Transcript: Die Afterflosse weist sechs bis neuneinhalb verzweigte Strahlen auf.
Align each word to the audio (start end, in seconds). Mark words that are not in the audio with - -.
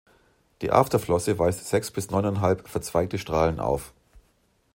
Die 0.63 0.71
Afterflosse 0.71 1.37
weist 1.37 1.67
sechs 1.67 1.91
bis 1.91 2.09
neuneinhalb 2.09 2.67
verzweigte 2.67 3.19
Strahlen 3.19 3.59
auf. 3.59 3.93